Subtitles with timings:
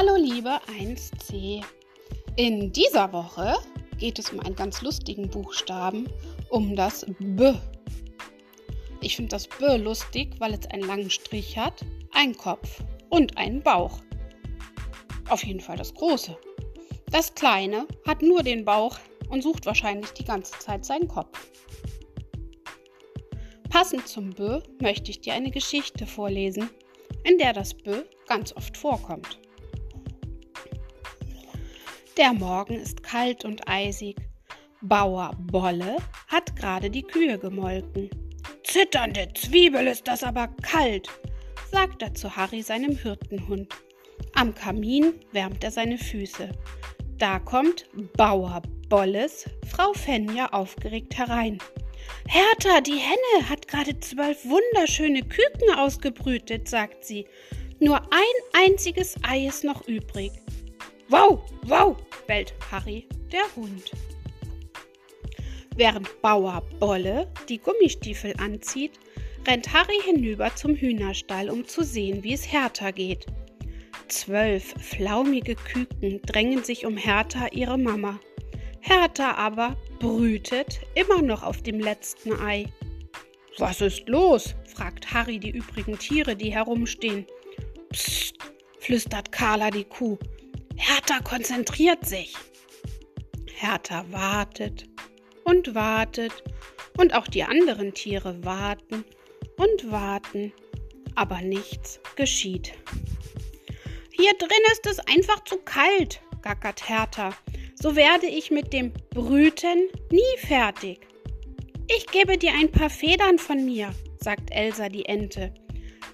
[0.00, 1.60] Hallo liebe 1c.
[2.36, 3.56] In dieser Woche
[3.98, 6.08] geht es um einen ganz lustigen Buchstaben,
[6.50, 7.52] um das B.
[9.00, 13.60] Ich finde das B lustig, weil es einen langen Strich hat, einen Kopf und einen
[13.60, 13.98] Bauch.
[15.30, 16.38] Auf jeden Fall das große.
[17.10, 21.48] Das kleine hat nur den Bauch und sucht wahrscheinlich die ganze Zeit seinen Kopf.
[23.68, 26.70] Passend zum B möchte ich dir eine Geschichte vorlesen,
[27.24, 29.40] in der das B ganz oft vorkommt.
[32.18, 34.16] Der Morgen ist kalt und eisig.
[34.82, 38.10] Bauer Bolle hat gerade die Kühe gemolken.
[38.64, 41.08] Zitternde Zwiebel ist das aber kalt,
[41.70, 43.72] sagt er zu Harry, seinem Hirtenhund.
[44.34, 46.50] Am Kamin wärmt er seine Füße.
[47.18, 47.86] Da kommt
[48.16, 51.58] Bauer Bolles Frau Fenja aufgeregt herein.
[52.26, 57.28] Hertha, die Henne hat gerade zwölf wunderschöne Küken ausgebrütet, sagt sie.
[57.78, 60.32] Nur ein einziges Ei ist noch übrig.
[61.10, 63.92] Wow, wow, bellt Harry, der Hund.
[65.74, 68.92] Während Bauer Bolle die Gummistiefel anzieht,
[69.46, 73.24] rennt Harry hinüber zum Hühnerstall, um zu sehen, wie es Hertha geht.
[74.08, 78.20] Zwölf flaumige Küken drängen sich um Hertha, ihre Mama.
[78.80, 82.66] Hertha aber brütet immer noch auf dem letzten Ei.
[83.56, 84.54] Was ist los?
[84.66, 87.26] fragt Harry die übrigen Tiere, die herumstehen.
[87.90, 88.36] Psst,
[88.78, 90.18] flüstert Carla die Kuh.
[90.78, 92.34] Hertha konzentriert sich.
[93.52, 94.84] Hertha wartet
[95.44, 96.44] und wartet
[96.96, 99.04] und auch die anderen Tiere warten
[99.56, 100.52] und warten,
[101.16, 102.72] aber nichts geschieht.
[104.12, 107.36] Hier drin ist es einfach zu kalt, gackert Hertha.
[107.74, 111.06] So werde ich mit dem Brüten nie fertig.
[111.88, 115.52] Ich gebe dir ein paar Federn von mir, sagt Elsa die Ente.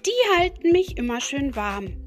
[0.05, 2.04] Die halten mich immer schön warm.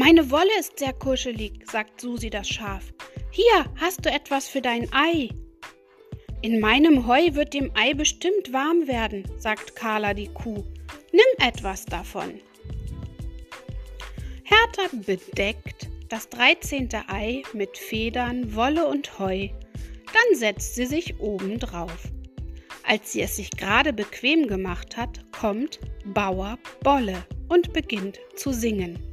[0.00, 2.84] Meine Wolle ist sehr kuschelig, sagt Susi das Schaf.
[3.32, 5.28] Hier hast du etwas für dein Ei.
[6.40, 10.62] In meinem Heu wird dem Ei bestimmt warm werden, sagt Carla die Kuh.
[11.10, 12.34] Nimm etwas davon.
[14.44, 19.48] Hertha bedeckt das dreizehnte Ei mit Federn, Wolle und Heu.
[20.14, 22.04] Dann setzt sie sich oben drauf.
[22.84, 29.07] Als sie es sich gerade bequem gemacht hat, kommt Bauer Bolle und beginnt zu singen.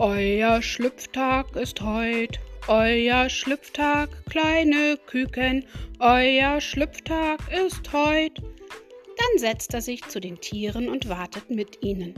[0.00, 5.66] Euer Schlüpftag ist heut, euer Schlüpftag, kleine Küken,
[5.98, 8.38] euer Schlüpftag ist heut.
[8.38, 12.14] Dann setzt er sich zu den Tieren und wartet mit ihnen.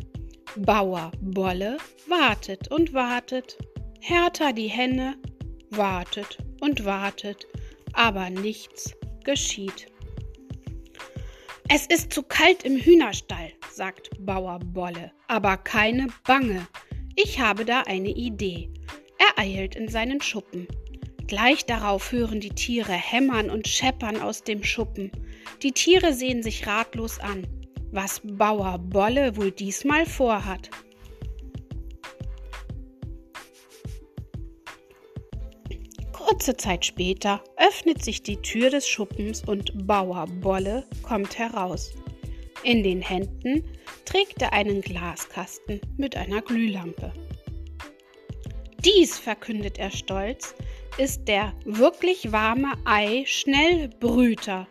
[0.58, 1.76] Bauer Bolle
[2.06, 3.58] wartet und wartet.
[3.98, 5.16] Hertha die Henne
[5.70, 7.48] wartet und wartet,
[7.94, 8.94] aber nichts
[9.24, 9.88] geschieht.
[11.68, 16.68] Es ist zu kalt im Hühnerstall, sagt Bauer Bolle, aber keine Bange.
[17.14, 18.70] Ich habe da eine Idee.
[19.18, 20.66] Er eilt in seinen Schuppen.
[21.26, 25.10] Gleich darauf hören die Tiere hämmern und scheppern aus dem Schuppen.
[25.62, 27.46] Die Tiere sehen sich ratlos an,
[27.90, 30.70] was Bauer Bolle wohl diesmal vorhat.
[36.12, 41.92] Kurze Zeit später öffnet sich die Tür des Schuppens und Bauer Bolle kommt heraus.
[42.64, 43.64] In den Händen
[44.12, 47.14] trägt er einen Glaskasten mit einer Glühlampe.
[48.84, 50.54] Dies, verkündet er stolz,
[50.98, 54.68] ist der wirklich warme Ei-Schnellbrüter.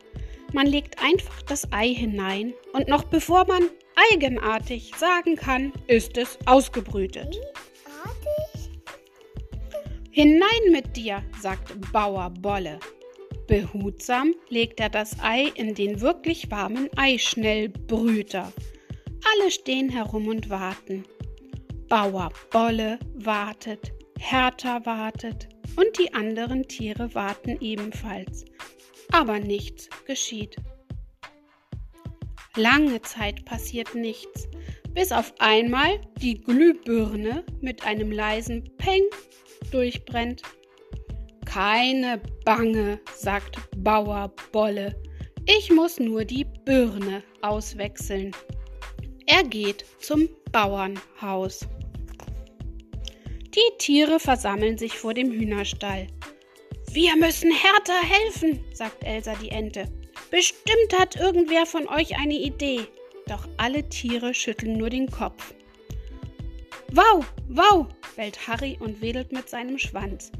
[0.53, 3.63] Man legt einfach das Ei hinein und noch bevor man
[4.11, 7.35] eigenartig sagen kann, ist es ausgebrütet.
[10.11, 12.79] Hinein mit dir, sagt Bauer Bolle.
[13.47, 18.53] Behutsam legt er das Ei in den wirklich warmen Eischnellbrüter.
[19.23, 21.05] Alle stehen herum und warten.
[21.87, 28.45] Bauer Bolle wartet, Hertha wartet und die anderen Tiere warten ebenfalls.
[29.11, 30.55] Aber nichts geschieht.
[32.55, 34.47] Lange Zeit passiert nichts,
[34.93, 39.03] bis auf einmal die Glühbirne mit einem leisen Peng
[39.71, 40.41] durchbrennt.
[41.45, 45.01] Keine Bange, sagt Bauer Bolle.
[45.45, 48.31] Ich muss nur die Birne auswechseln.
[49.33, 51.65] Er geht zum Bauernhaus.
[53.55, 56.07] Die Tiere versammeln sich vor dem Hühnerstall.
[56.91, 59.85] Wir müssen Hertha helfen, sagt Elsa die Ente.
[60.31, 62.81] Bestimmt hat irgendwer von euch eine Idee.
[63.27, 65.53] Doch alle Tiere schütteln nur den Kopf.
[66.91, 67.87] Wow, wow,
[68.17, 70.33] bellt Harry und wedelt mit seinem Schwanz.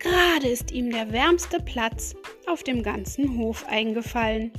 [0.00, 2.16] Gerade ist ihm der wärmste Platz
[2.48, 4.50] auf dem ganzen Hof eingefallen.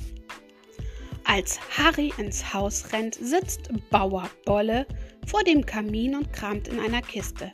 [1.30, 4.86] Als Harry ins Haus rennt, sitzt Bauer Bolle
[5.26, 7.52] vor dem Kamin und kramt in einer Kiste.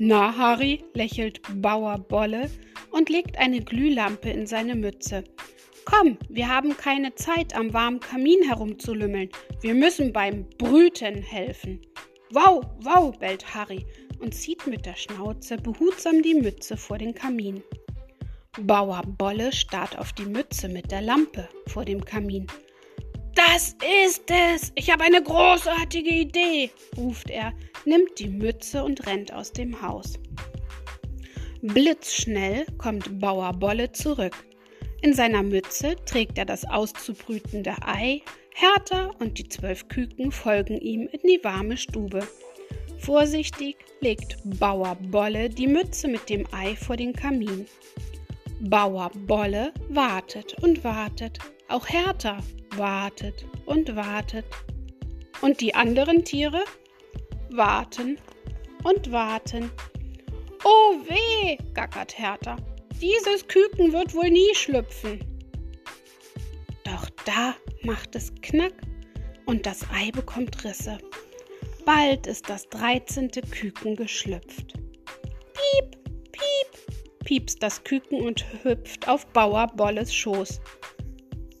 [0.00, 2.50] Na, Harry, lächelt Bauer Bolle
[2.90, 5.22] und legt eine Glühlampe in seine Mütze.
[5.84, 9.28] Komm, wir haben keine Zeit, am warmen Kamin herumzulümmeln.
[9.60, 11.80] Wir müssen beim Brüten helfen.
[12.32, 13.86] Wow, wow, bellt Harry
[14.18, 17.62] und zieht mit der Schnauze behutsam die Mütze vor den Kamin.
[18.60, 22.48] Bauer Bolle starrt auf die Mütze mit der Lampe vor dem Kamin.
[23.34, 24.72] Das ist es!
[24.74, 27.52] Ich habe eine großartige Idee, ruft er,
[27.84, 30.18] nimmt die Mütze und rennt aus dem Haus.
[31.62, 34.34] Blitzschnell kommt Bauer Bolle zurück.
[35.00, 38.22] In seiner Mütze trägt er das auszubrütende Ei,
[38.54, 42.26] Hertha und die zwölf Küken folgen ihm in die warme Stube.
[42.98, 47.66] Vorsichtig legt Bauer Bolle die Mütze mit dem Ei vor den Kamin.
[48.60, 51.38] Bauer Bolle wartet und wartet,
[51.68, 52.38] auch Hertha
[52.76, 54.44] wartet und wartet.
[55.40, 56.64] Und die anderen Tiere
[57.50, 58.18] warten
[58.84, 59.70] und warten.
[60.64, 62.56] Oh weh, gackert Hertha.
[63.00, 65.20] Dieses Küken wird wohl nie schlüpfen.
[66.84, 68.74] Doch da macht es Knack
[69.46, 70.98] und das Ei bekommt Risse.
[71.84, 74.74] Bald ist das dreizehnte Küken geschlüpft.
[74.74, 75.96] Piep,
[76.30, 80.60] piep, piepst das Küken und hüpft auf Bauer Bolles Schoß.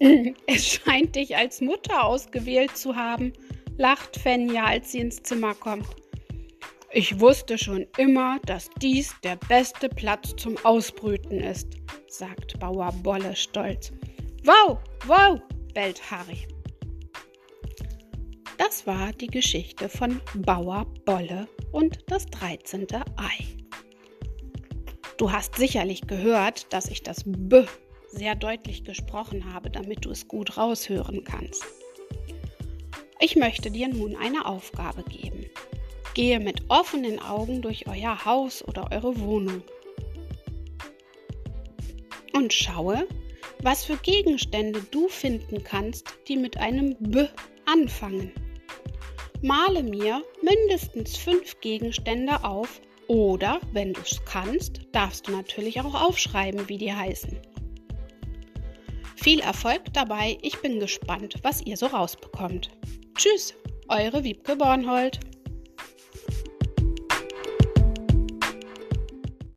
[0.46, 3.32] Es scheint dich als Mutter ausgewählt zu haben,
[3.78, 5.86] lacht Fenja, als sie ins Zimmer kommt.
[6.92, 11.68] Ich wusste schon immer, dass dies der beste Platz zum Ausbrüten ist,
[12.08, 13.92] sagt Bauer Bolle stolz.
[14.44, 15.40] Wow, wow,
[15.72, 16.46] bellt Harry.
[18.58, 22.86] Das war die Geschichte von Bauer Bolle und das 13.
[23.16, 23.44] Ei.
[25.16, 27.64] Du hast sicherlich gehört, dass ich das B
[28.12, 31.64] sehr deutlich gesprochen habe, damit du es gut raushören kannst.
[33.20, 35.46] Ich möchte dir nun eine Aufgabe geben.
[36.14, 39.62] Gehe mit offenen Augen durch euer Haus oder eure Wohnung
[42.32, 43.06] und schaue,
[43.62, 47.26] was für Gegenstände du finden kannst, die mit einem B
[47.64, 48.32] anfangen.
[49.40, 56.08] Male mir mindestens fünf Gegenstände auf oder, wenn du es kannst, darfst du natürlich auch
[56.08, 57.38] aufschreiben, wie die heißen.
[59.22, 62.70] Viel Erfolg dabei, ich bin gespannt, was ihr so rausbekommt.
[63.14, 63.54] Tschüss,
[63.86, 65.20] eure Wiebke Bornhold.